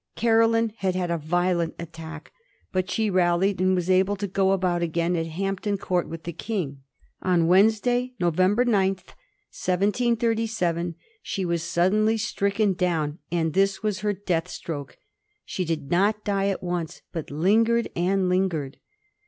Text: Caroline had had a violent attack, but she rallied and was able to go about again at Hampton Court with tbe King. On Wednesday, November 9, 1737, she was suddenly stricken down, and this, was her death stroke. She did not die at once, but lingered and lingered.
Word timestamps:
Caroline 0.15 0.73
had 0.77 0.95
had 0.95 1.11
a 1.11 1.17
violent 1.19 1.75
attack, 1.77 2.31
but 2.71 2.89
she 2.89 3.11
rallied 3.11 3.61
and 3.61 3.75
was 3.75 3.87
able 3.87 4.15
to 4.15 4.25
go 4.25 4.49
about 4.51 4.81
again 4.81 5.15
at 5.15 5.27
Hampton 5.27 5.77
Court 5.77 6.09
with 6.09 6.23
tbe 6.23 6.39
King. 6.39 6.81
On 7.21 7.45
Wednesday, 7.45 8.15
November 8.19 8.65
9, 8.65 8.89
1737, 8.95 10.95
she 11.21 11.45
was 11.45 11.61
suddenly 11.61 12.17
stricken 12.17 12.73
down, 12.73 13.19
and 13.31 13.53
this, 13.53 13.83
was 13.83 13.99
her 13.99 14.11
death 14.13 14.47
stroke. 14.47 14.97
She 15.45 15.63
did 15.63 15.91
not 15.91 16.23
die 16.25 16.47
at 16.47 16.63
once, 16.63 17.03
but 17.11 17.29
lingered 17.29 17.87
and 17.95 18.27
lingered. 18.27 18.77